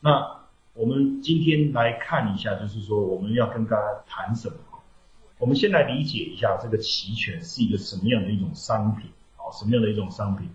[0.00, 0.40] 那
[0.72, 4.56] 我们今天来看一下，就是说我们要跟大家谈什么？
[5.38, 10.48] 我们先来理解一下这个期权是一个什么样的一种商品，好，什么样的一种商品？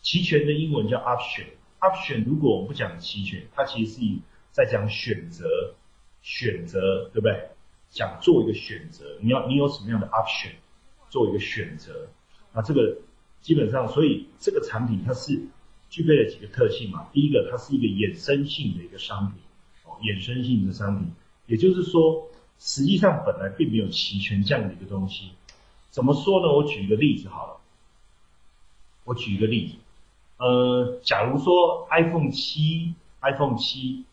[0.00, 4.00] 期权的英文叫 option，option 如果我们不讲期权，它其实是
[4.52, 5.74] 在讲选择，
[6.22, 7.50] 选择对不对？
[7.90, 10.52] 讲做一个选择，你要你有什么样的 option，
[11.08, 12.08] 做一个选择，
[12.52, 12.98] 那这个
[13.40, 15.40] 基本上，所以这个产品它是
[15.90, 17.08] 具备了几个特性嘛？
[17.12, 19.40] 第一个，它是一个衍生性的一个商品，
[19.84, 21.12] 哦，衍生性的商品，
[21.46, 22.28] 也就是说。
[22.60, 25.30] 实际上本来并没有期权这样的一个东西，
[25.90, 26.52] 怎么说呢？
[26.52, 27.60] 我举一个例子好了，
[29.04, 29.74] 我举一个例子，
[30.38, 34.06] 呃，假如说 iPhone 七，iPhone 七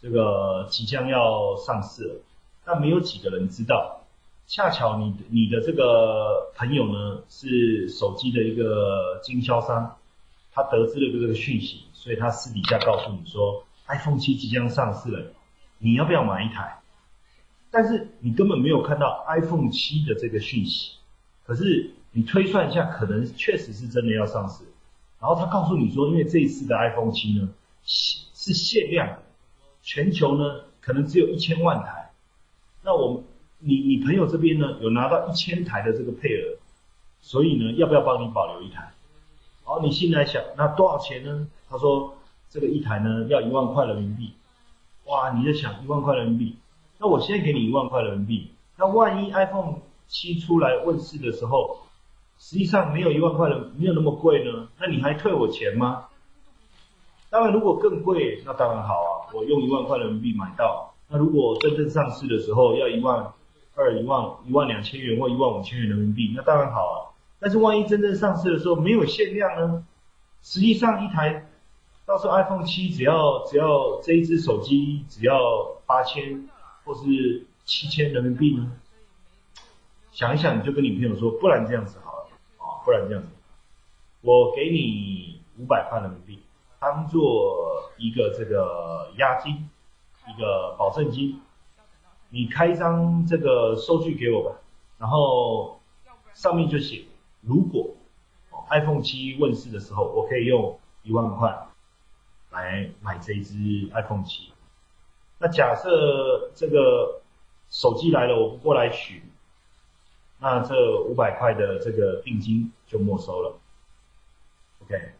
[0.00, 2.20] 这个即将要上市了，
[2.64, 4.04] 但没有几个人知道，
[4.46, 9.96] 恰巧你你的这个朋友呢是手机的一个经销商，
[10.62, 15.32] 他得知了这个讯息，所以他私底下告诉你说，iPhone 七即将上市了，
[15.78, 16.80] 你要不要买一台？
[17.70, 20.96] 但是你根本没有看到 iPhone 七的这个讯息，
[21.44, 24.64] 可是你推算一下，可能确实是真的要上市。
[25.20, 27.48] 然后他告诉你说，因为这一次的 iPhone 七呢，
[27.84, 29.22] 是限量，
[29.82, 32.10] 全球呢可能只有一千万台。
[32.82, 33.22] 那我
[33.58, 36.58] 你你朋友这边呢有拿到一千台的这个配额，
[37.20, 38.92] 所以呢要不要帮你保留一台？
[39.70, 41.46] 好你心来想，那多少钱呢？
[41.68, 42.12] 他说
[42.48, 44.32] 这个一台呢要一万块人民币。
[45.04, 46.56] 哇，你在想一万块人民币？
[46.98, 49.76] 那我现在给你一万块人民币，那万一 iPhone
[50.08, 51.78] 七出来问世的时候，
[52.36, 56.06] 实际上没有一万块人，没有那么贵呢，那你还退我钱吗？
[57.30, 60.92] 当然，如果更贵，那当然好啊，我用一万块人民币买到。
[61.06, 63.32] 那如果真正上市的时候要一万
[63.76, 67.09] 二、一万一万两千元或一万五千元人民币，那当然好啊。
[67.40, 69.86] 但是万一真正上市的时候没有限量呢？
[70.42, 71.48] 实际上一台
[72.06, 75.36] 到时候 iPhone 七只要只要这一只手机只要
[75.86, 76.48] 八千。
[76.82, 78.72] 或是七千人民币呢？
[80.10, 83.28] 想一想，你就跟你朋友说，不然这样子好了啊，不然这样子，
[84.22, 86.42] 我给你五百块人民币，
[86.80, 89.68] 当做一个这个押金，
[90.26, 91.38] 一个保证金，
[92.30, 94.56] 你开一张这个收据给我吧，
[94.98, 95.78] 然后
[96.32, 97.04] 上面就写，
[97.40, 97.94] 如果
[98.70, 101.66] iPhone 七问世的时候，我可以用一万块
[102.50, 103.54] 来买这一只
[103.92, 104.52] iPhone 七。
[105.38, 107.20] 那假设这个
[107.70, 109.22] 手机来了，我不过来取，
[110.38, 113.58] 那这五百块的这个定金就没收了。
[114.82, 115.12] OK，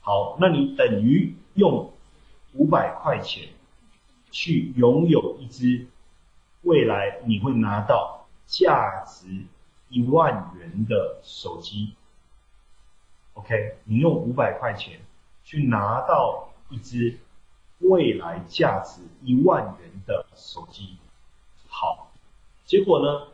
[0.00, 1.92] 好，那你等于用
[2.54, 3.48] 五百块钱
[4.30, 5.86] 去拥有一只
[6.62, 9.26] 未来你会拿到价值
[9.94, 11.94] 一万元的手机。
[13.34, 15.00] OK，你用五百块钱
[15.44, 17.20] 去拿到一只。
[17.80, 20.96] 未来价值一万元的手机，
[21.68, 22.10] 好，
[22.64, 23.26] 结果呢？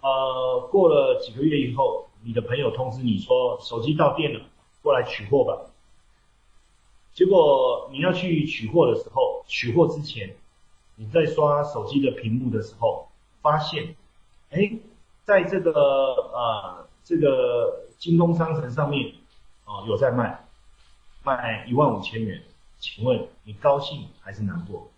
[0.00, 4.40] 呃，过了几个月以后，你的朋友通知你说手机到店了，
[4.80, 5.70] 过来取货吧。
[7.12, 10.36] 结果你要去取货的时候，取货之前，
[10.94, 13.08] 你在刷手机的屏幕的时候，
[13.42, 13.96] 发现，
[14.50, 14.78] 哎，
[15.28, 19.12] 在这个呃这个京东商城上面，
[19.66, 20.42] 哦有在卖，
[21.22, 22.42] 卖一万五千元。
[22.78, 24.90] 请问你高兴还是难过？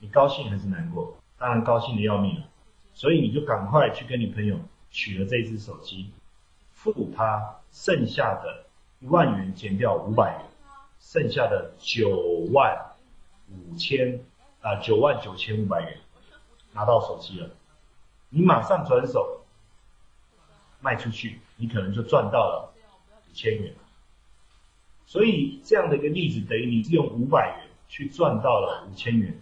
[0.00, 1.16] 你高兴还是难过？
[1.38, 2.48] 当然高兴的要命了，
[2.94, 4.58] 所以你就赶快去跟你朋友
[4.90, 6.10] 取了这只手机，
[6.72, 8.64] 付他剩下的
[8.98, 10.46] 一万元减掉五百元，
[10.98, 12.76] 剩下的九万
[13.52, 14.18] 五千
[14.62, 15.96] 啊九万九千五百元
[16.72, 17.48] 拿到手机了，
[18.28, 19.42] 你马上转手
[20.80, 22.72] 卖出去，你可能就赚到了
[23.30, 23.72] 五千元。
[25.06, 29.40] 所以这样的一个例子，等于你是用五百元去赚到了五千元。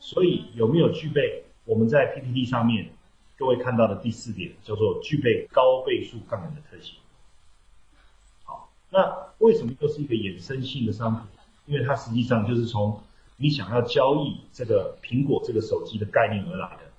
[0.00, 2.90] 所以有没有具备我们在 PPT 上面
[3.38, 6.96] 各位看到的第四点，叫做具备高倍数杠杆的特性？
[8.44, 11.24] 好，那为什么又是一个衍生性的商品？
[11.66, 13.00] 因为它实际上就是从
[13.36, 16.89] 你想要交易这个苹果这个手机的概念而来的。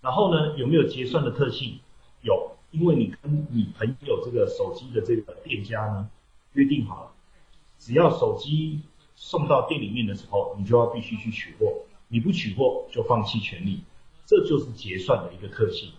[0.00, 1.80] 然后呢，有没有结算的特性？
[2.22, 6.08] 有，因为你跟你朋友这个手机的这个店家呢
[6.52, 7.12] 约定好了。
[7.78, 8.80] 只要手机
[9.14, 13.80] 送到店里面的时候，你就要必须去取货，你不取货就放弃权利，
[14.24, 15.90] 这就是结算的一个特性。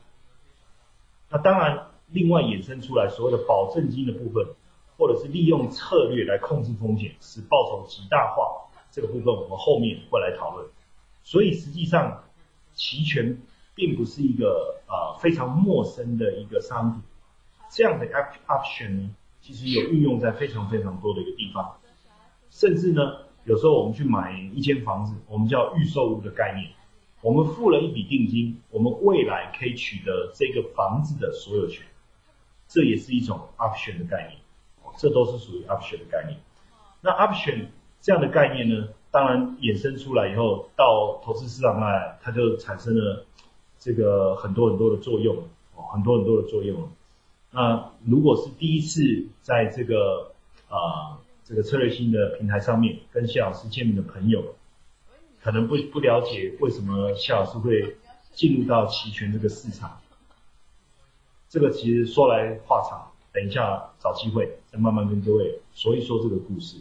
[1.30, 4.48] 那当然，另外衍生出来所谓的保证金的部分，
[4.98, 10.68] 或者是利用策略来控制风险，使报酬极大化，这个部分我们后面会来讨论。
[11.24, 12.24] 所以实际上，
[12.74, 13.42] 期权
[13.78, 17.02] 并不是一个啊非常陌生的一个商品，
[17.70, 18.08] 这样的
[18.48, 19.16] option 呢？
[19.40, 21.78] 其实有运用在非常非常多的一个地方，
[22.50, 23.02] 甚至呢
[23.46, 26.72] 有时候我们去买一间房子，我们叫预售屋的概念，
[27.22, 31.86] 我们付了一笔定金，我们未来可以取得这个房子的所有权，
[32.68, 34.42] 这也是一种 option 的概念，
[34.98, 36.40] 这都是属于 option 的概念。
[37.02, 37.68] 那 option
[38.02, 43.26] 这样的概念呢，当然衍生出来以后，到投资市场来，它就产生了
[43.88, 45.38] 这个很多很多的作用，
[45.74, 46.90] 哦，很多很多的作用。
[47.52, 50.34] 那如果是第一次在这个
[50.68, 54.56] 啊这个策略性的平台上面跟谢老师见面的朋友，
[55.42, 57.96] 可能不不了解为什么谢老师会
[58.34, 60.02] 进入到期权这个市场。
[61.48, 66.76] 这个其实说来话长，等一下找机会再慢慢跟各位说一说这个故事。